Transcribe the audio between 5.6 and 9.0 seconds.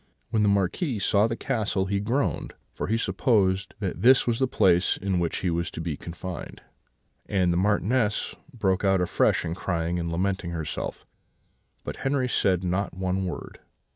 to be confined; and the Marchioness broke out